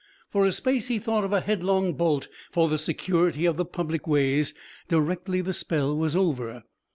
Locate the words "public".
3.65-4.07